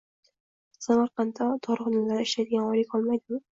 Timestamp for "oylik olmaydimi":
2.81-3.45